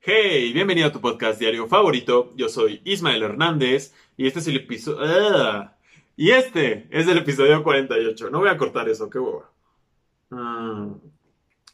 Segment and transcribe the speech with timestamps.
[0.00, 2.32] Hey, bienvenido a tu podcast diario favorito.
[2.36, 5.00] Yo soy Ismael Hernández y este es el episodio...
[5.02, 5.76] ¡Ah!
[6.16, 8.30] Y este es el episodio 48.
[8.30, 9.50] No voy a cortar eso, qué boba.
[10.30, 10.94] Mm.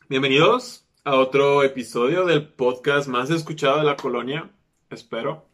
[0.08, 4.50] Bienvenidos a otro episodio del podcast más escuchado de la colonia.
[4.88, 5.46] Espero.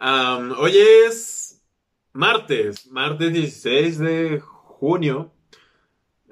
[0.00, 1.62] Hoy es
[2.12, 5.30] martes, martes 16 de junio.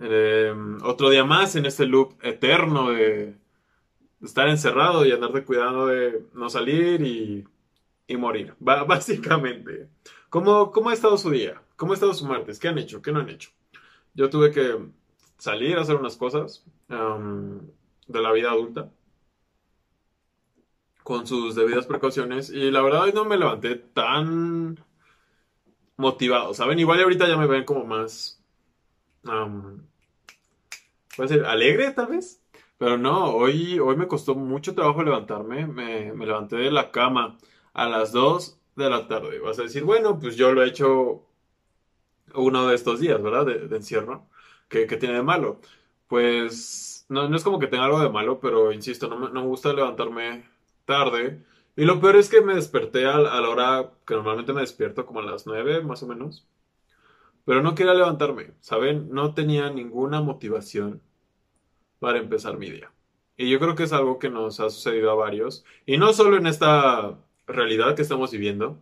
[0.01, 0.53] Eh,
[0.83, 3.37] otro día más en este loop eterno de
[4.23, 7.47] estar encerrado y andarte cuidando de no salir y,
[8.07, 8.55] y morir.
[8.61, 9.89] básicamente.
[10.29, 11.63] ¿Cómo, ¿Cómo ha estado su día?
[11.77, 12.59] ¿Cómo ha estado su martes?
[12.59, 13.03] ¿Qué han hecho?
[13.03, 13.51] ¿Qué no han hecho?
[14.15, 14.77] Yo tuve que
[15.39, 18.91] salir a hacer unas cosas de la vida adulta
[21.03, 24.77] con sus debidas precauciones y la verdad hoy no me levanté tan
[25.97, 26.79] motivado, ¿saben?
[26.79, 28.43] Igual ahorita ya me ven como más...
[29.25, 29.83] Um,
[31.17, 32.41] puede ser alegre tal vez,
[32.79, 37.39] pero no, hoy, hoy me costó mucho trabajo levantarme, me, me levanté de la cama
[37.73, 39.39] a las 2 de la tarde.
[39.41, 41.27] Vas a decir, bueno, pues yo lo he hecho
[42.35, 43.47] uno de estos días, ¿verdad?
[43.47, 44.29] De, encierro.
[44.69, 45.61] ¿Qué, ¿Qué, tiene de malo?
[46.09, 49.43] Pues no, no, es como que tenga algo de malo, pero insisto, no me, no
[49.43, 50.49] me gusta levantarme
[50.85, 51.45] tarde.
[51.77, 55.07] Y lo peor es que me desperté a, a, la hora que normalmente me despierto,
[55.07, 56.47] como a las 9 más o menos.
[57.45, 59.09] Pero no quería levantarme, ¿saben?
[59.11, 61.01] No tenía ninguna motivación
[61.99, 62.93] para empezar mi día.
[63.37, 65.65] Y yo creo que es algo que nos ha sucedido a varios.
[65.85, 68.79] Y no solo en esta realidad que estamos viviendo,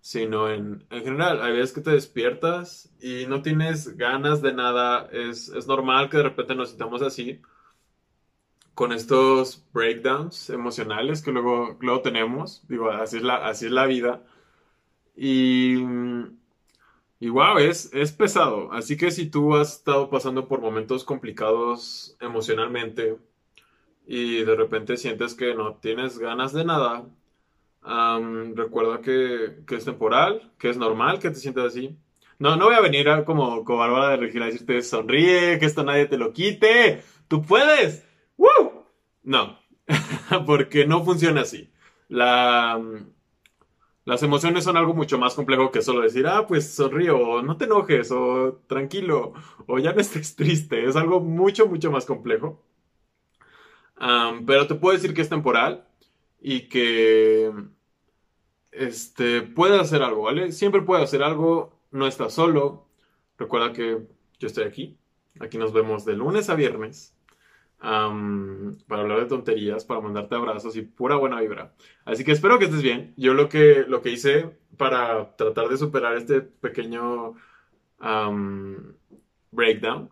[0.00, 1.42] sino en, en general.
[1.42, 5.08] Hay veces que te despiertas y no tienes ganas de nada.
[5.12, 7.40] Es, es normal que de repente nos sintamos así
[8.74, 12.64] con estos breakdowns emocionales que luego, luego tenemos.
[12.68, 14.24] Digo, así es la, así es la vida.
[15.16, 15.76] Y,
[17.22, 18.72] y wow, es, es pesado.
[18.72, 23.16] Así que si tú has estado pasando por momentos complicados emocionalmente
[24.04, 27.06] y de repente sientes que no tienes ganas de nada,
[28.56, 31.96] recuerda que, que, es temporal, que es normal que te sientas así.
[32.40, 35.66] No, no voy a venir a, como, como Bárbara de Regila a decirte sonríe, que
[35.66, 38.04] esto nadie te lo quite, tú puedes.
[38.36, 38.84] ¡Woo!
[39.22, 39.60] No,
[40.44, 41.70] porque no funciona así.
[42.08, 42.82] La,
[44.04, 47.56] las emociones son algo mucho más complejo que solo decir, ah, pues sonrío, o no
[47.56, 49.32] te enojes, o tranquilo,
[49.66, 50.84] o ya no estés triste.
[50.86, 52.62] Es algo mucho, mucho más complejo.
[54.46, 55.86] pero te puedo decir que es temporal
[56.40, 57.52] y que
[58.72, 60.52] este, puede hacer algo, ¿vale?
[60.52, 62.86] Siempre puede hacer algo, no estás solo.
[63.38, 64.06] Recuerda que
[64.38, 64.98] yo estoy aquí.
[65.40, 67.14] Aquí nos vemos de lunes a viernes
[67.82, 71.72] para hablar de tonterías, para mandarte abrazos y pura buena vibra.
[72.04, 73.12] Así que espero que estés bien.
[73.16, 77.34] Yo lo que, lo que hice para tratar de superar este pequeño
[79.50, 80.10] breakdown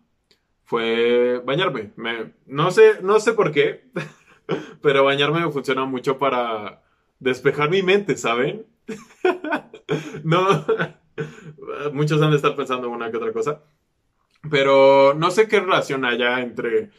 [0.65, 1.93] fue bañarme.
[1.97, 3.85] Me, no, sé, no sé por qué,
[4.83, 6.83] pero bañarme me funciona mucho para
[7.21, 8.67] despejar mi mente, ¿saben?
[10.25, 10.65] no,
[11.93, 13.63] muchos han de estar pensando en una que otra cosa.
[14.51, 16.91] Pero no sé qué relación haya entre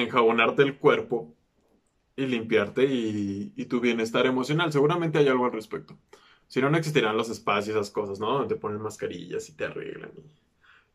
[0.00, 1.34] enjabonarte el cuerpo
[2.16, 4.72] y limpiarte y, tu bienestar emocional.
[4.72, 5.96] Seguramente hay algo al respecto.
[6.48, 8.32] Si no, no existirán los espacios, esas cosas, ¿no?
[8.32, 10.10] Donde te ponen mascarillas y te arreglan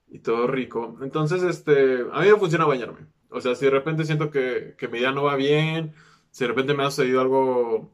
[0.09, 0.97] y, todo rico.
[1.01, 3.07] Entonces, este, a mí me funciona bañarme.
[3.29, 5.93] O sea, si de repente siento que, que mi día no va bien,
[6.31, 7.91] si de repente me ha sucedido algo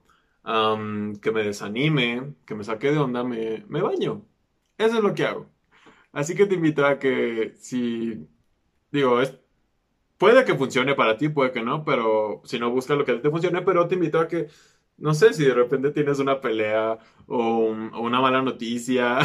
[1.21, 4.25] que me desanime, que me saque de onda, me, me baño.
[4.77, 5.47] Eso es lo que hago.
[6.11, 8.27] Así que te invito a que si,
[8.91, 9.39] digo, es,
[10.19, 13.29] Puede que funcione para ti, puede que no, pero si no busca lo que te
[13.31, 14.49] funcione, pero te invito a que,
[14.97, 19.19] no sé, si de repente tienes una pelea o, una mala noticia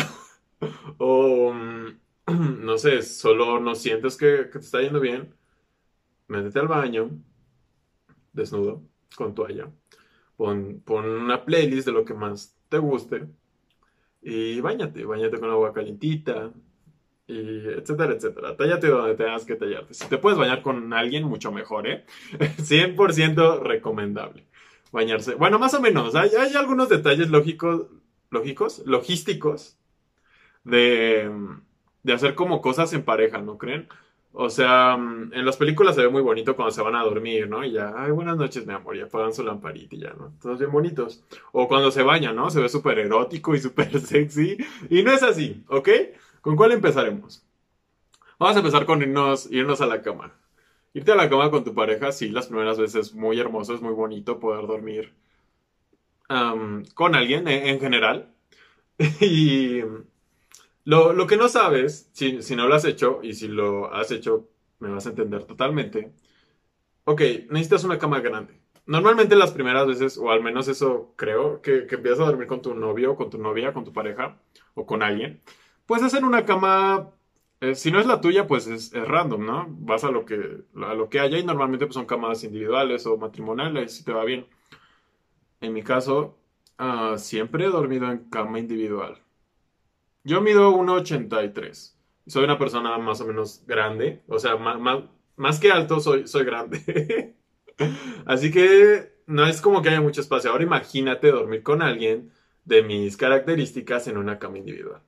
[0.99, 1.53] o,
[2.29, 5.35] no sé, solo no sientes que, te está yendo bien,
[6.29, 7.11] métete al baño,
[8.33, 8.83] desnudo,
[9.17, 9.73] con toalla,
[10.37, 13.29] pon, pon una playlist de lo que más te guste
[14.23, 16.53] y bañate, bañate con agua calientita,
[17.27, 18.57] y etcétera, etcétera.
[18.57, 19.95] Tállate donde tengas que tallarte.
[19.95, 22.05] Si te puedes bañar con alguien, mucho mejor, ¿eh?
[22.39, 24.47] 100% recomendable.
[24.93, 25.35] Bañarse.
[25.35, 26.15] Bueno, más o menos.
[26.15, 27.87] Hay, hay algunos detalles lógicos,
[28.31, 29.79] lógicos, logísticos
[30.65, 31.31] de,
[32.03, 33.89] de hacer como cosas en pareja, ¿no creen?
[34.37, 37.65] O sea, en las películas se ve muy bonito cuando se van a dormir, ¿no?
[37.65, 40.35] Y ya, ay, buenas noches, mi amor, y apagan su lamparita y ya, ¿no?
[40.43, 41.23] Todos bien bonitos.
[41.53, 42.51] O cuando se bañan, ¿no?
[42.51, 44.57] Se ve súper erótico y súper sexy.
[44.91, 45.89] Y no es así, ¿ok?
[46.45, 47.43] ¿Con cuál empezaremos?
[48.39, 50.39] Vamos a empezar con irnos, irnos a la cama.
[50.93, 53.81] Irte a la cama con tu pareja, sí, las primeras veces es muy hermoso, es
[53.81, 55.15] muy bonito poder dormir
[56.95, 58.35] con alguien en, general.
[59.23, 59.81] y
[60.85, 64.47] lo, que no sabes, si, si no lo has hecho, y si lo has hecho,
[64.81, 66.13] me vas a entender totalmente.
[67.05, 68.61] Ok, necesitas una cama grande.
[68.85, 72.61] normalmente las primeras veces, o al menos eso creo, que, que empiezas a dormir con
[72.61, 74.37] tu novio, con tu novia, con tu pareja,
[74.75, 75.41] o con alguien,
[75.87, 77.15] pues hacer una cama
[77.65, 79.67] eh, si no es la tuya, pues es, random, ¿no?
[79.71, 83.17] Vas a lo que, a lo que haya y normalmente pues, son camadas individuales o
[83.17, 84.47] matrimoniales, si te va bien.
[85.61, 86.39] En mi caso,
[86.79, 89.23] ah, siempre he dormido en cama individual.
[90.25, 91.97] Yo mido 1,83.
[92.27, 94.23] Soy una persona más o menos grande.
[94.29, 95.05] O sea, más,
[95.37, 97.37] más, que alto, soy, soy grande.
[98.27, 100.51] Así que no es como que haya mucho espacio.
[100.51, 102.33] Ahora imagínate dormir con alguien
[102.65, 105.03] de mis características en una cama individual.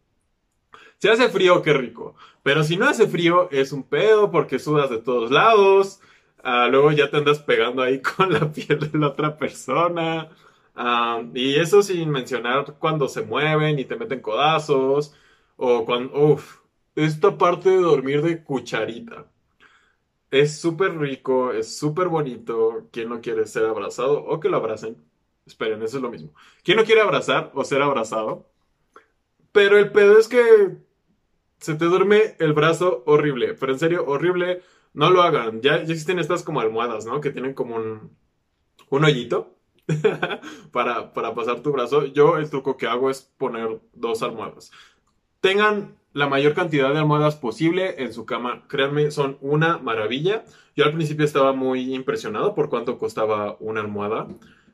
[0.98, 2.14] Si hace frío, qué rico.
[2.42, 6.00] Pero si no hace frío, es un pedo porque sudas de todos lados.
[6.42, 10.30] Ah, luego ya te andas pegando ahí con la piel de la otra persona.
[10.74, 15.14] Ah, y eso sin mencionar cuando se mueven y te meten codazos.
[15.56, 16.14] O cuando.
[16.32, 16.58] Uff.
[16.94, 19.26] Esta parte de dormir de cucharita.
[20.30, 22.88] Es súper rico, es súper bonito.
[22.92, 24.96] ¿Quién no quiere ser abrazado o que lo abracen?
[25.46, 26.32] Esperen, eso es lo mismo.
[26.64, 28.48] ¿Quién no quiere abrazar o ser abrazado?
[29.52, 30.76] Pero el pedo es que
[31.58, 34.62] se te duerme el brazo horrible, pero en serio, horrible,
[34.94, 35.60] no lo hagan.
[35.60, 37.20] Ya, existen estas como almohadas, ¿no?
[37.20, 38.16] Que tienen como un,
[38.90, 39.56] un hoyito
[40.72, 42.06] para, para pasar tu brazo.
[42.06, 44.70] Yo el truco que hago es poner dos almohadas.
[45.40, 48.64] Tengan la mayor cantidad de almohadas posible en su cama.
[48.68, 50.44] Créanme, son una maravilla.
[50.74, 54.28] Yo al principio estaba muy impresionado por cuánto costaba una almohada.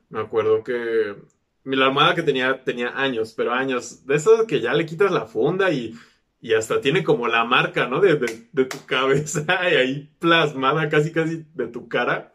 [0.08, 1.17] Me acuerdo que
[1.64, 4.06] la almohada que tenía tenía años, pero años.
[4.06, 5.94] De eso que ya le quitas la funda y
[6.43, 8.00] y hasta tiene como la marca, ¿no?
[8.00, 12.33] De, tu cabeza y ahí plasmada casi casi de tu cara,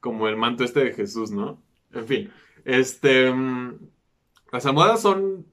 [0.00, 1.60] como el manto este de Jesús, ¿no?
[1.92, 2.32] En fin,
[2.64, 3.78] este, mm,
[4.52, 5.46] las almohadas son,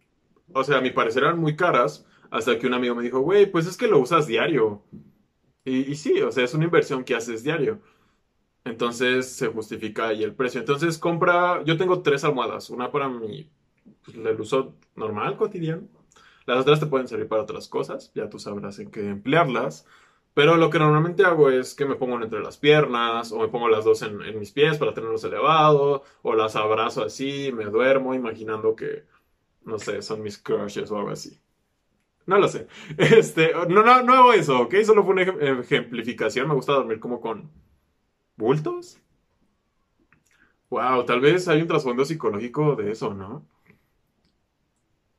[0.54, 3.48] o sea, a mi parecer eran muy caras, hasta que un amigo me dijo, güey,
[3.48, 4.84] pues es que lo usas diario.
[5.66, 7.82] Y, y sí, o sea, es una inversión que haces diario.
[8.66, 10.60] Entonces se justifica ahí el precio.
[10.60, 13.50] Entonces compra, yo tengo tres almohadas, una para mi,
[14.04, 15.88] pues, el uso normal, cotidiano
[16.46, 19.86] las otras te pueden servir para otras cosas, ya tú sabrás en qué emplearlas.
[20.36, 23.70] Pero lo que normalmente hago es que me pongo entre las piernas o me pongo
[23.70, 28.76] las dos en, mis pies para tenerlos elevados o las abrazo así, me duermo imaginando
[28.76, 29.06] que,
[29.64, 31.40] no sé, son mis crushes o algo así.
[32.26, 32.68] No lo sé.
[32.98, 34.76] Este, no, no, no hago eso, ¿ok?
[34.86, 36.48] Solo fue una ejemplificación.
[36.48, 37.50] Me gusta dormir como con
[38.36, 39.00] bultos.
[40.70, 43.48] Wow, tal vez hay un trasfondo psicológico de eso, ¿no?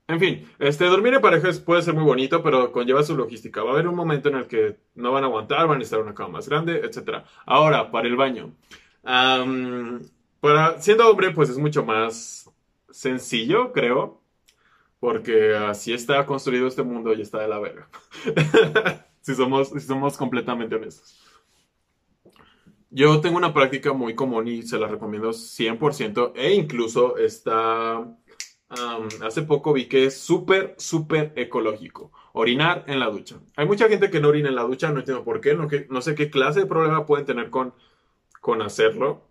[0.09, 3.63] En fin, este, dormir en parejas puede ser muy bonito, pero conlleva su logística.
[3.65, 6.01] Va a haber un momento en el que no van a aguantar, van a necesitar
[6.01, 7.25] una cama más grande, etc.
[7.45, 8.53] Ahora, para el baño.
[9.03, 12.49] para, siendo hombre, pues es mucho más
[12.91, 14.21] sencillo, creo.
[15.01, 17.89] Porque así está construido este mundo y está de la verga.
[19.21, 21.21] si, somos, si somos completamente honestos.
[22.91, 28.07] Yo tengo una práctica muy común y se la recomiendo 100% e incluso está
[28.69, 32.13] hace poco vi que es súper, súper ecológico.
[32.33, 33.37] Orinar en la ducha.
[33.57, 35.87] Hay mucha gente que no orina en la ducha, no entiendo por qué, no, que,
[36.01, 37.75] sé qué clase de problema pueden tener con,
[38.41, 39.29] con hacerlo.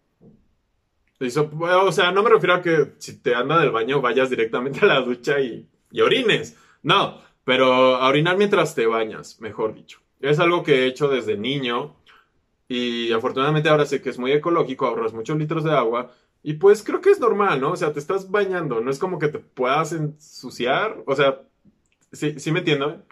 [1.19, 4.85] o sea, no me refiero a que si te anda del baño vayas directamente a
[4.85, 6.57] la ducha y, y orines.
[6.81, 9.99] No, pero a orinar mientras te bañas, mejor dicho.
[10.21, 11.95] Es algo que he hecho desde niño
[12.68, 16.11] y afortunadamente ahora sé que es muy ecológico, ahorras muchos litros de agua
[16.45, 17.71] y pues creo que es normal, ¿no?
[17.71, 21.42] O sea, te estás bañando, no es como que te puedas ensuciar, o sea,
[22.11, 23.04] sí, sí me entiendo,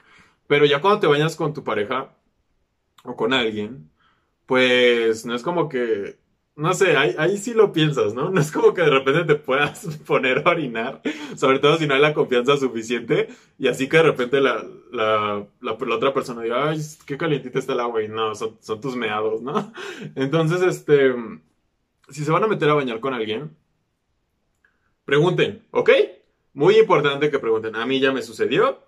[0.46, 2.16] pero ya cuando te bañas con tu pareja
[3.04, 3.90] o con alguien,
[4.46, 6.20] pues no es como que,
[6.56, 8.30] no sé, ahí, ahí sí lo piensas, ¿no?
[8.30, 11.02] No es como que de repente te puedas poner a orinar,
[11.36, 15.48] sobre todo si no hay la confianza suficiente, y así que de repente la, la,
[15.60, 18.96] la, otra persona diga, ay, qué calientita está el agua, y no, son, son tus
[18.96, 19.74] meados, ¿no?
[20.16, 21.16] Entonces, este
[22.10, 23.56] si se van a meter a bañar con alguien,
[25.06, 25.90] pregunten, ¿ok?
[26.54, 27.76] Muy importante que pregunten.
[27.76, 28.80] A mí ya me sucedió.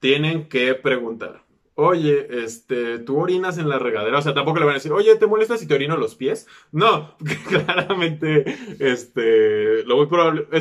[0.00, 1.42] Tienen que preguntar.
[1.80, 4.18] Oye, este, tú orinas en la regadera.
[4.18, 6.48] O sea, tampoco le van a decir, oye, ¿te molesta si te orino los pies?
[6.72, 7.14] No,
[7.48, 8.44] claramente,
[8.80, 9.86] este, es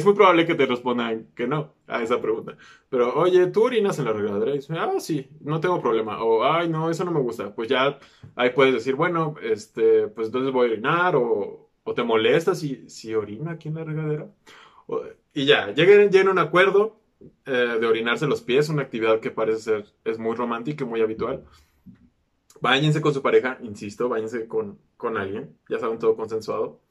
[0.06, 2.56] muy probable que te respondan que no a esa pregunta.
[2.90, 4.52] Pero, oye, ¿tú orinas en la regadera?
[4.52, 6.24] Y dicen, ah, sí, no tengo problema.
[6.24, 7.56] O, ay, no, eso no me gusta.
[7.56, 7.98] Pues ya
[8.36, 12.90] ahí puedes decir, bueno, este, pues entonces voy a orinar o, o te molesta si,
[12.90, 14.28] si orina aquí en la regadera.
[15.34, 17.00] y ya, lleguen, lleguen a un acuerdo
[17.46, 21.00] eh, de orinarse los pies, una actividad que parece ser es muy romántica y muy
[21.00, 21.46] habitual.
[22.60, 26.82] Báñense con su pareja, insisto, váyanse con, con alguien, ya saben, todo consensuado.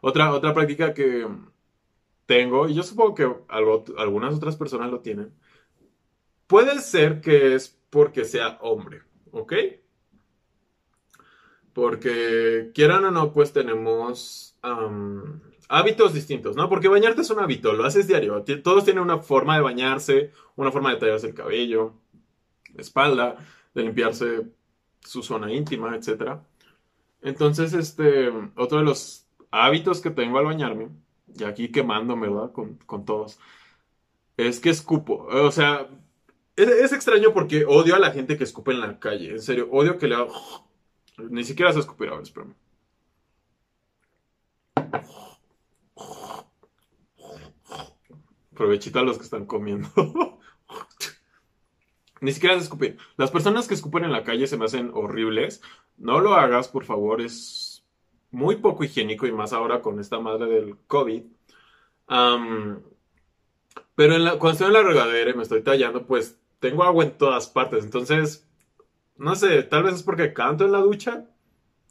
[0.00, 1.26] Otra, otra práctica que
[2.26, 5.32] tengo, y yo supongo que algo, algunas otras personas lo tienen,
[6.46, 9.54] puede ser que es porque sea hombre, ¿ok?
[11.76, 14.56] Porque quieran o no, pues tenemos
[15.68, 16.70] hábitos distintos, ¿no?
[16.70, 18.42] Porque bañarte es un hábito, lo haces diario.
[18.64, 21.92] Todos tienen una forma de bañarse, una forma de tallarse el cabello,
[22.74, 23.36] la espalda,
[23.74, 24.46] de limpiarse
[25.00, 26.38] su zona íntima, etc.
[27.20, 30.88] Entonces, este, otro de los hábitos que tengo al bañarme,
[31.38, 32.52] y aquí quemándome, ¿verdad?
[32.52, 33.38] Con, con todos,
[34.38, 35.26] es que escupo.
[35.30, 35.90] O sea,
[36.56, 39.32] es, extraño porque odio a la gente que escupe en la calle.
[39.32, 40.28] En serio, odio que le haga...
[41.18, 42.54] Ni siquiera se escupir, a ver, espérame.
[48.94, 49.88] A los que están comiendo.
[52.20, 52.98] Ni siquiera se escupir.
[53.16, 55.60] Las personas que escupen en la calle se me hacen horribles.
[55.98, 57.20] No lo hagas, por favor.
[57.20, 57.84] Es
[58.30, 61.22] muy poco higiénico y más ahora con esta madre del COVID.
[63.94, 67.48] pero cuando estoy en la regadera y me estoy tallando, pues tengo agua en todas
[67.48, 67.84] partes.
[67.84, 68.46] Entonces,
[69.18, 71.24] no sé, tal vez es porque canto en la ducha.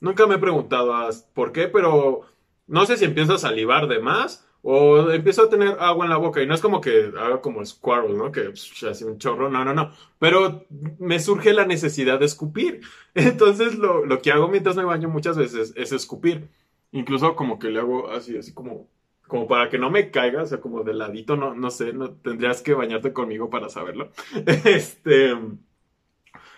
[0.02, 0.94] Nunca me he preguntado
[1.34, 2.22] por qué, pero
[2.68, 6.18] no sé si empiezo a salivar de más o empiezo a tener agua en la
[6.18, 6.42] boca.
[6.42, 8.32] Y no es como que haga como Squirrel, ¿no?
[8.32, 9.50] Que hace un chorro.
[9.50, 9.92] No, no, no.
[10.20, 10.66] Pero
[11.00, 12.82] me surge la necesidad de escupir.
[13.14, 16.50] Entonces, lo, lo que hago mientras me baño muchas veces es escupir.
[16.92, 18.88] Incluso como que le hago así, así como
[19.28, 22.12] como para que no me caiga, o sea, como de ladito, no, no sé, no,
[22.12, 24.12] tendrías que bañarte conmigo para saberlo.
[24.66, 25.36] Este,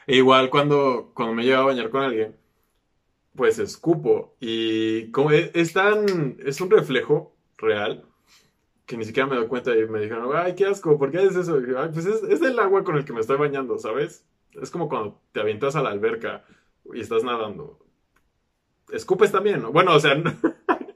[0.07, 2.35] e igual cuando, cuando me llevo a bañar con alguien,
[3.35, 8.05] pues escupo y como e, es, tan, es un reflejo real
[8.85, 11.35] que ni siquiera me doy cuenta y me dijeron, ay, qué asco, ¿por qué haces
[11.35, 11.57] eso?
[11.77, 14.25] ay, pues es, es el agua con el que me estoy bañando, ¿sabes?
[14.61, 16.45] Es como cuando te avientas a la alberca
[16.93, 17.79] y estás nadando.
[18.91, 19.71] Escupes también, ¿no?
[19.71, 20.15] Bueno, o sea,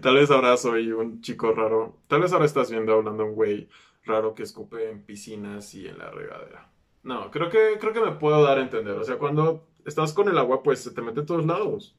[0.00, 1.98] Tal vez ahora soy un chico raro.
[2.06, 3.68] Tal vez ahora estás viendo hablando un güey
[4.04, 6.70] raro que escupe en piscinas y en la regadera.
[7.08, 8.94] No, creo que, creo que me puedo dar a entender.
[8.98, 11.96] O sea, cuando estás con el agua, pues se te mete en todos lados.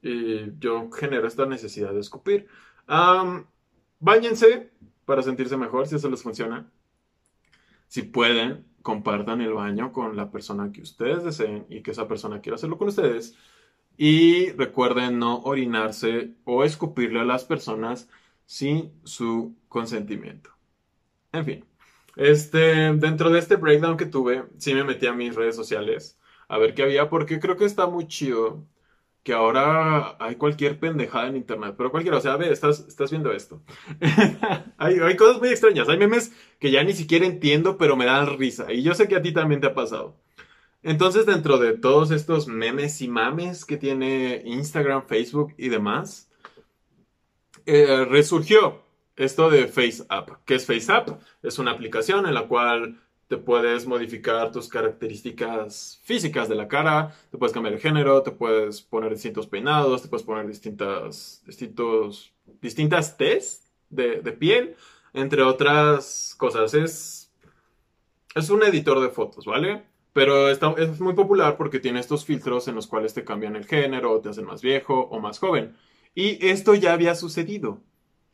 [0.00, 2.46] Y yo genero esta necesidad de escupir.
[2.88, 3.46] Um,
[3.98, 4.70] báñense
[5.04, 6.70] para sentirse mejor, si eso les funciona.
[7.88, 12.40] Si pueden, compartan el baño con la persona que ustedes deseen y que esa persona
[12.40, 13.36] quiera hacerlo con ustedes.
[13.96, 18.08] Y recuerden no orinarse o escupirle a las personas
[18.44, 20.50] sin su consentimiento.
[21.32, 21.64] En fin,
[22.16, 26.18] este, dentro de este breakdown que tuve, sí me metí a mis redes sociales
[26.48, 28.66] a ver qué había, porque creo que está muy chido
[29.22, 33.10] que ahora hay cualquier pendejada en internet, pero cualquiera, o sea, a ver, estás, estás
[33.10, 33.60] viendo esto.
[34.78, 38.38] hay, hay cosas muy extrañas, hay memes que ya ni siquiera entiendo, pero me dan
[38.38, 40.16] risa, y yo sé que a ti también te ha pasado.
[40.84, 46.30] Entonces, dentro de todos estos memes y mames que tiene Instagram, Facebook y demás,
[47.66, 48.85] eh, resurgió
[49.16, 50.30] esto de FaceApp.
[50.44, 51.20] ¿Qué es FaceApp?
[51.42, 57.12] Es una aplicación en la cual te puedes modificar tus características físicas de la cara,
[57.30, 62.32] te puedes cambiar el género, te puedes poner distintos peinados, te puedes poner distintas, distintos,
[62.60, 64.76] distintas test de, de piel,
[65.12, 66.74] entre otras cosas.
[66.74, 67.32] Es,
[68.34, 69.82] es un editor de fotos, ¿vale?
[70.12, 74.20] Pero es muy popular porque tiene estos filtros en los cuales te cambian el género,
[74.20, 75.76] te hacen más viejo o más joven.
[76.14, 77.82] Y esto ya había sucedido.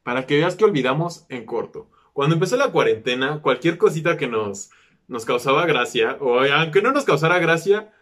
[0.03, 1.89] Para que veas que olvidamos en corto.
[2.13, 4.71] Cuando empezó la cuarentena, cualquier cosita que nos,
[5.09, 7.93] nos causaba gracia, o aunque no nos causara gracia,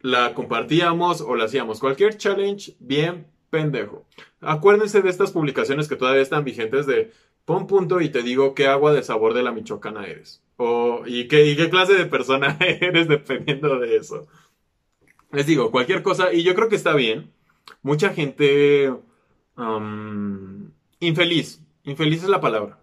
[0.00, 1.80] la compartíamos o la hacíamos.
[1.80, 4.06] Cualquier challenge, bien pendejo.
[4.40, 7.12] Acuérdense de estas publicaciones que todavía están vigentes de
[7.44, 10.42] pon punto y te digo qué agua de sabor de la michoacana eres.
[10.56, 14.26] O, y, qué, qué clase de persona eres dependiendo de eso.
[15.32, 17.32] Les digo, cualquier cosa, y yo creo que está bien.
[17.82, 18.92] Mucha gente
[21.00, 22.80] infeliz, infeliz es la palabra.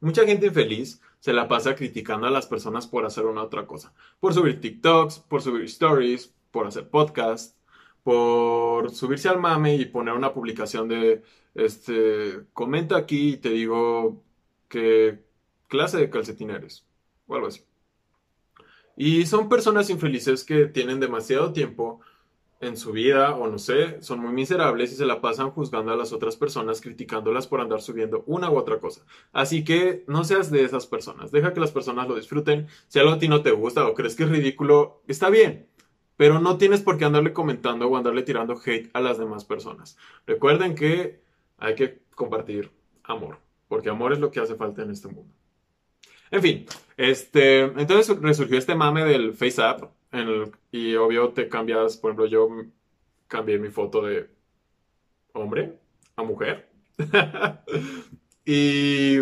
[0.00, 3.94] Mucha gente infeliz se la pasa criticando a las personas por hacer una otra cosa.
[4.20, 7.56] Por subir TikToks, por subir stories, por hacer podcasts,
[8.02, 11.22] por subirse al mame y poner una publicación de,
[11.54, 14.22] este, comenta aquí y te digo
[14.68, 15.24] qué
[15.68, 16.84] clase de calcetín eres
[17.26, 17.62] o algo así.
[18.96, 22.00] Y son personas infelices que tienen demasiado tiempo
[22.64, 25.96] en su vida, o no sé, son muy miserables y se la pasan juzgando a
[25.96, 29.02] las otras personas, criticándolas por andar subiendo una u otra cosa.
[29.32, 32.66] Así que no seas de esas personas, deja que las personas lo disfruten.
[32.88, 35.66] Si algo a ti no te gusta o crees que es ridículo, está bien,
[36.16, 39.96] pero no tienes por qué andarle comentando o andarle tirando hate a las demás personas.
[40.26, 41.20] Recuerden que
[41.58, 42.70] hay que compartir
[43.02, 45.32] amor, porque amor es lo que hace falta en este mundo.
[46.30, 46.66] En fin,
[46.96, 49.34] este, entonces resurgió este mame del
[50.70, 52.48] Y obvio te cambias, por ejemplo, yo
[53.28, 54.30] cambié mi foto de
[55.32, 55.78] hombre
[56.16, 56.68] a mujer.
[58.44, 59.18] y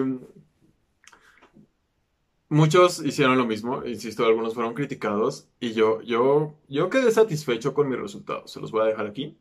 [2.49, 7.89] muchos hicieron lo mismo, insisto, algunos fueron criticados y yo, yo, yo quedé satisfecho con
[7.89, 8.51] mis resultados.
[8.53, 9.37] Se los voy a dejar aquí.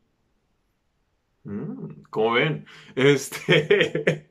[1.44, 4.30] Mm, Como ven, este.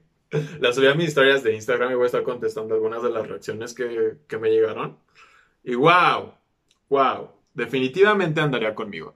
[0.59, 3.27] la subí a mis historias de Instagram y voy a estar contestando algunas de las
[3.27, 4.97] reacciones que, que me llegaron.
[5.63, 6.33] Y wow,
[6.91, 9.15] wow, definitivamente andaría conmigo.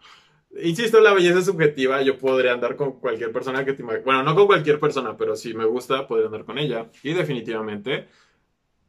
[0.64, 2.02] Insisto, la belleza es subjetiva.
[2.02, 5.54] Yo podría andar con cualquier persona que te Bueno, no con cualquier persona, pero si
[5.54, 6.90] me gusta, podría andar con ella.
[7.04, 8.08] Y definitivamente.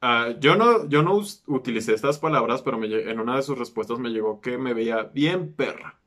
[0.01, 4.11] Ah, yo, no, yo no utilicé estas palabras, pero en una de sus respuestas me
[4.11, 5.99] llegó que me veía bien perra.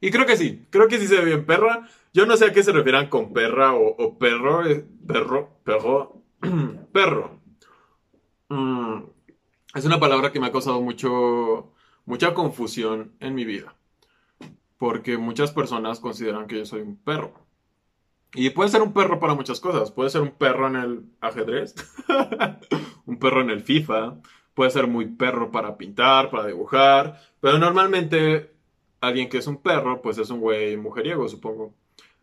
[0.00, 1.88] Y creo que sí, creo que sí se ve bien perra.
[2.12, 4.66] Yo no sé a qué se refieran con perra o, perro.
[4.66, 6.22] Eh, perro, perro,
[6.92, 7.40] perro.
[8.48, 9.02] Mm,
[9.76, 11.72] es una palabra que me ha causado mucho,
[12.04, 13.76] mucha confusión en mi vida
[14.78, 17.32] porque muchas personas consideran que yo soy un perro.
[18.34, 19.90] Y puede ser un perro para muchas cosas.
[19.90, 21.74] Puede ser un perro en el ajedrez,
[23.06, 24.18] un perro en el FIFA,
[24.54, 28.52] puede ser muy perro para pintar, para dibujar, pero normalmente
[29.00, 31.74] alguien que es un perro, pues es un güey mujeriego, supongo.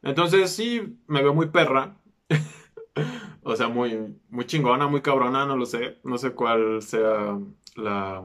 [0.02, 1.98] Entonces sí, me veo muy perra.
[3.44, 6.00] o sea, muy, muy chingona, muy cabrona, no lo sé.
[6.04, 7.40] No sé cuál sea
[7.76, 8.24] la,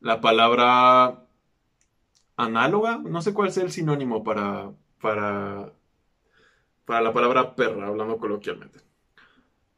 [0.00, 1.26] la palabra
[2.36, 5.72] análoga, no sé cuál sea el sinónimo para, para,
[6.84, 8.80] para la palabra perra, hablando coloquialmente.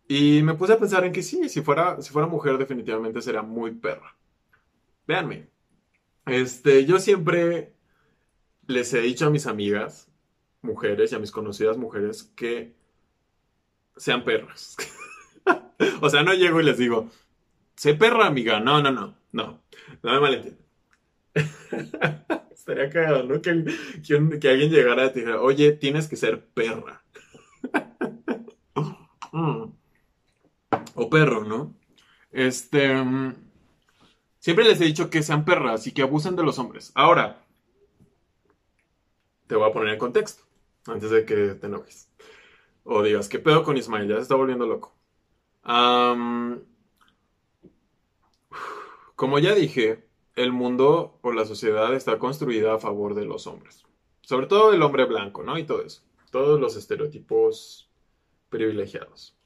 [0.08, 3.42] Y me puse a pensar en que sí, si fuera, si fuera mujer definitivamente sería
[3.42, 4.16] muy perra.
[5.06, 5.48] Véanme,
[6.26, 7.74] este, yo siempre
[8.66, 10.10] les he dicho a mis amigas,
[10.62, 12.74] mujeres y a mis conocidas mujeres que
[13.96, 14.76] sean perras.
[16.00, 17.10] o sea, no llego y les digo,
[17.76, 18.60] sé perra, amiga.
[18.60, 19.62] No, no, no, no.
[20.02, 20.62] No me malentiendan.
[22.52, 23.42] Estaría cagado, ¿no?
[23.42, 27.02] Que, alguien llegara y te dijera, oye, tienes que ser perra.
[29.34, 29.72] Mm.
[30.94, 31.74] O perro, ¿no?
[32.32, 32.94] Este.
[32.94, 33.34] Mm,
[34.38, 36.92] siempre les he dicho que sean perras y que abusen de los hombres.
[36.94, 37.42] Ahora,
[39.46, 40.44] te voy a poner en contexto,
[40.86, 42.11] antes de que te enojes.
[42.84, 44.08] O digas, ¿qué pedo con Ismael?
[44.08, 44.94] Ya se está volviendo loco.
[49.16, 53.84] como ya dije, el mundo o la sociedad está construida a favor de los hombres.
[54.22, 55.58] Sobre todo el hombre blanco, ¿no?
[55.58, 56.02] Y todo eso.
[56.30, 57.90] Todos los estereotipos
[58.48, 59.36] privilegiados.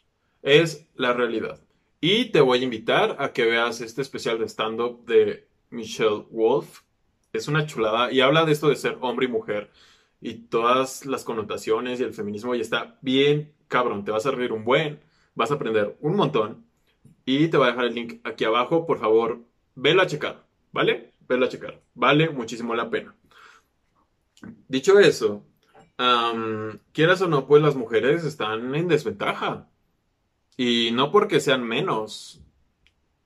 [0.42, 1.60] Es la realidad.
[2.00, 6.82] Y te voy a invitar a que veas este especial de stand-up de Michelle Wolf.
[7.32, 9.70] Es una chulada y habla de esto de ser hombre y mujer
[10.20, 14.04] y todas las connotaciones y el feminismo y está bien cabrón.
[14.04, 15.00] Te vas a reír un buen,
[15.34, 16.64] vas a aprender un montón
[17.24, 18.86] y te voy a dejar el link aquí abajo.
[18.86, 19.40] Por favor,
[19.74, 20.44] velo a checar.
[20.72, 21.12] ¿Vale?
[21.26, 21.80] Verlo a checar.
[21.94, 23.14] Vale muchísimo la pena.
[24.68, 25.42] Dicho eso,
[26.92, 29.68] quieras o no, pues las mujeres están en desventaja.
[30.58, 32.42] Y no porque sean menos,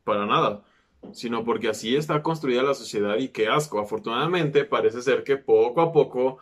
[0.05, 0.65] para nada,
[1.13, 3.81] sino porque así está construida la sociedad y qué asco.
[3.81, 6.39] Afortunadamente, parece ser que poco a poco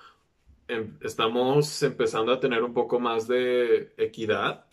[0.68, 4.66] em, estamos empezando a tener un poco más de equidad.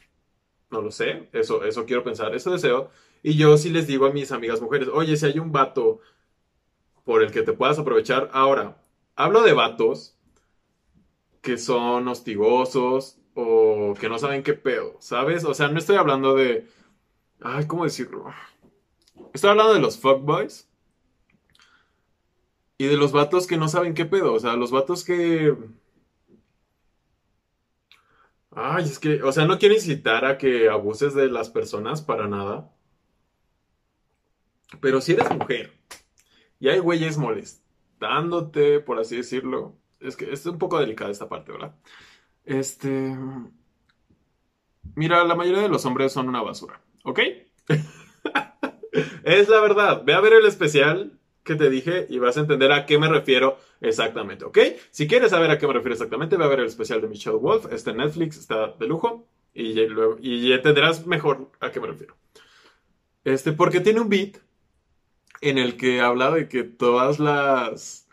[0.70, 2.90] No lo sé, eso, eso quiero pensar, eso deseo.
[3.24, 6.02] Y yo sí les digo a mis amigas mujeres, oye, si hay un vato
[7.06, 8.30] por el que te puedas aprovechar.
[8.34, 8.78] Ahora,
[9.16, 10.18] hablo de vatos
[11.42, 15.46] que son hostigosos o que no saben qué pedo, ¿sabes?
[15.46, 16.68] O sea, no estoy hablando de...
[17.42, 18.34] Ay, ¿cómo decirlo?
[19.34, 20.68] Estoy hablando de los fuckboys.
[22.78, 24.34] Y de los vatos que no saben qué pedo.
[24.34, 25.56] O sea, los vatos que...
[28.56, 32.28] Ay, es que, o sea, no quiero incitar a que abuses de las personas para
[32.28, 32.72] nada.
[34.80, 35.74] Pero si eres mujer
[36.60, 39.76] y hay güeyes molestándote, por así decirlo.
[40.00, 41.76] Es que es un poco delicada esta parte, ¿verdad?
[42.46, 43.16] Este.
[44.96, 47.20] Mira, la mayoría de los hombres son una basura, ¿ok?
[49.24, 50.04] es la verdad.
[50.06, 51.15] Ve a ver el especial
[51.46, 54.58] que te dije y vas a entender a qué me refiero exactamente, ¿ok?
[54.90, 57.38] Si quieres saber a qué me refiero exactamente, ve a ver el especial de Michelle
[57.38, 57.72] Wolf.
[57.72, 59.28] Está en Netflix, está de lujo.
[59.54, 62.18] Y, luego, y entenderás mejor a qué me refiero.
[63.24, 64.38] Este, porque tiene un beat
[65.40, 68.10] en el que habla de que todas las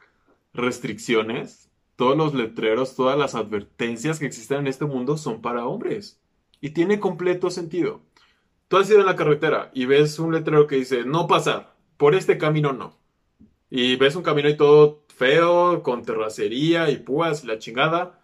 [0.53, 6.21] restricciones, todos los letreros, todas las advertencias que existen en este mundo son para hombres.
[6.61, 8.03] Y tiene completo sentido.
[8.69, 12.15] Tú has ido en la carretera y ves un letrero que dice no pasar, por
[12.15, 13.02] este camino no.
[13.75, 18.21] Y ves un camino y todo feo, con terracería y púas y la chingada.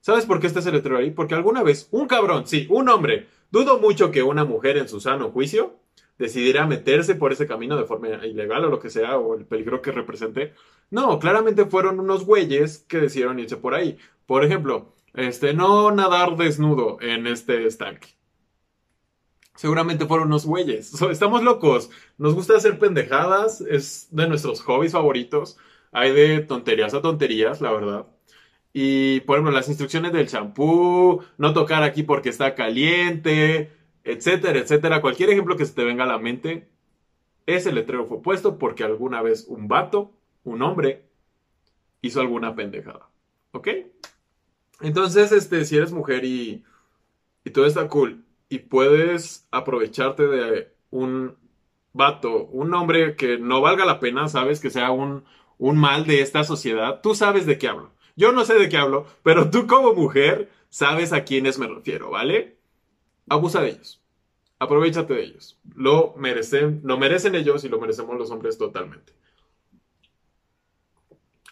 [0.00, 1.10] ¿Sabes por qué está ese letrero ahí?
[1.10, 5.00] Porque alguna vez un cabrón, sí, un hombre, dudo mucho que una mujer en su
[5.00, 5.74] sano juicio
[6.18, 9.82] decidiera meterse por ese camino de forma ilegal o lo que sea, o el peligro
[9.82, 10.54] que represente.
[10.88, 13.98] No, claramente fueron unos güeyes que decidieron irse por ahí.
[14.24, 18.15] Por ejemplo, este, no nadar desnudo en este estanque.
[19.56, 21.00] Seguramente fueron unos güeyes.
[21.10, 21.90] estamos locos.
[22.18, 23.60] Nos gusta hacer pendejadas.
[23.62, 25.58] Es de nuestros hobbies favoritos.
[25.92, 28.06] Hay de tonterías a tonterías, la verdad.
[28.72, 33.72] Y, por ejemplo, las instrucciones del champú, no tocar aquí porque está caliente,
[34.04, 35.00] etcétera, etcétera.
[35.00, 36.68] Cualquier ejemplo que se te venga a la mente,
[37.46, 40.12] ese letrero fue puesto porque alguna vez un vato,
[40.44, 41.08] un hombre,
[42.02, 43.08] hizo alguna pendejada.
[43.52, 43.68] ¿Ok?
[44.82, 46.62] Entonces, este, si eres mujer y,
[47.44, 51.36] y todo está cool y puedes aprovecharte de un
[51.92, 54.60] vato, un hombre que no valga la pena, ¿sabes?
[54.60, 55.24] Que sea un,
[55.58, 57.92] un mal de esta sociedad, tú sabes de qué hablo.
[58.16, 62.10] Yo no sé de qué hablo, pero tú como mujer sabes a quiénes me refiero,
[62.10, 62.58] ¿vale?
[63.28, 64.02] Abusa de ellos.
[64.58, 65.58] Aprovechate de ellos.
[65.74, 69.12] Lo merecen, lo merecen ellos y lo merecemos los hombres totalmente.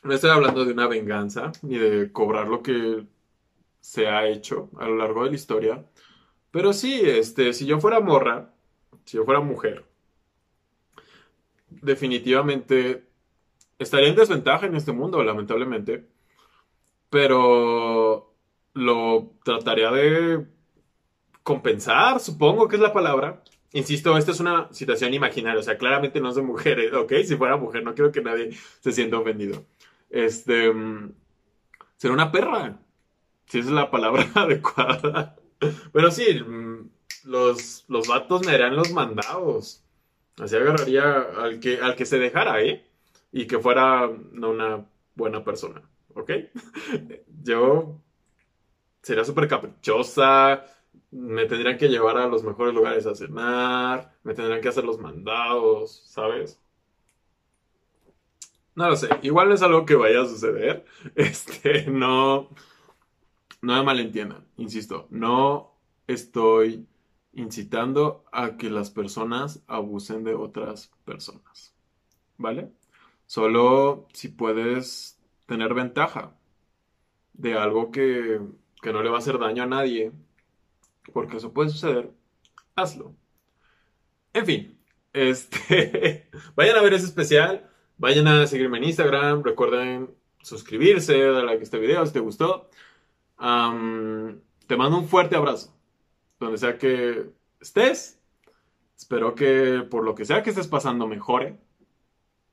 [0.02, 3.06] No estoy hablando de una venganza ni de cobrar lo que
[3.80, 5.86] se ha hecho a lo largo de la historia.
[6.54, 8.54] Pero sí, este, si yo fuera morra,
[9.04, 9.84] si yo fuera mujer,
[11.68, 13.02] definitivamente
[13.76, 16.06] estaría en desventaja en este mundo, lamentablemente.
[17.10, 18.32] Pero
[18.74, 20.46] lo trataría de
[21.42, 23.42] compensar, supongo que es la palabra.
[23.72, 27.14] Insisto, esta es una situación imaginaria, o sea, claramente no es de mujeres, ¿ok?
[27.24, 29.66] Si fuera mujer, no quiero que nadie se sienta ofendido.
[30.08, 31.12] Este, mm,
[31.96, 32.78] ser una perra,
[33.46, 35.36] si es la palabra adecuada.
[35.92, 36.40] Pero sí,
[37.24, 39.82] los, los vatos me harían los mandados.
[40.38, 42.84] Así agarraría al que, al que se dejara, ¿eh?
[43.32, 45.82] Y que fuera una buena persona,
[46.14, 46.30] ¿ok?
[47.42, 48.00] Yo
[49.02, 50.64] sería súper caprichosa,
[51.10, 54.98] me tendrían que llevar a los mejores lugares a cenar, me tendrían que hacer los
[54.98, 56.60] mandados, ¿sabes?
[58.74, 60.84] No lo sé, igual no es algo que vaya a suceder.
[61.14, 62.50] Este, no,
[63.64, 65.74] no me malentiendan, insisto, no
[66.06, 66.86] estoy
[67.32, 71.74] incitando a que las personas abusen de otras personas.
[72.36, 72.70] ¿Vale?
[73.26, 76.34] Solo si puedes tener ventaja
[77.32, 78.40] de algo que,
[78.82, 80.12] que no le va a hacer daño a nadie,
[81.12, 82.10] porque eso puede suceder,
[82.76, 83.14] hazlo.
[84.32, 84.78] En fin,
[85.12, 91.60] este, vayan a ver ese especial, vayan a seguirme en Instagram, recuerden suscribirse, darle like
[91.60, 92.68] a este video si te gustó.
[93.44, 95.76] Te mando un fuerte abrazo,
[96.40, 97.30] donde sea que
[97.60, 98.18] estés.
[98.96, 101.58] Espero que por lo que sea que estés pasando mejore.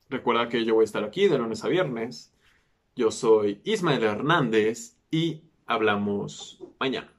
[0.10, 2.34] Recuerda que yo voy a estar aquí de lunes a viernes.
[2.94, 7.14] Yo soy Ismael Hernández y hablamos mañana.